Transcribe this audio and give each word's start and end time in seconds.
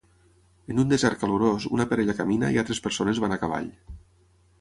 En 0.75 0.79
un 0.83 0.87
desert 0.93 1.19
calorós 1.23 1.67
una 1.77 1.85
parella 1.91 2.15
camina 2.21 2.49
i 2.55 2.57
altres 2.63 2.81
persones 2.87 3.21
van 3.25 3.37
a 3.37 3.39
cavall. 3.43 3.69